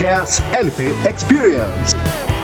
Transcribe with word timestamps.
Podcast 0.00 0.40
LP 0.56 0.96
Experience. 1.06 2.39